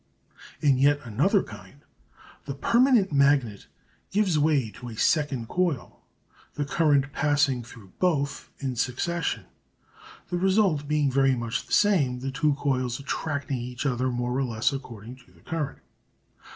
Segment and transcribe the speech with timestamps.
[0.61, 1.81] In yet another kind
[2.45, 3.67] the permanent magnet
[4.09, 6.01] gives way to a second coil,
[6.55, 9.45] the current passing through both in succession,
[10.31, 14.43] the result being very much the same, the two coils attracting each other more or
[14.43, 15.83] less according to the current.